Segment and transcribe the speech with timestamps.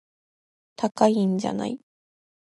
[0.77, 1.79] 高いんじゃない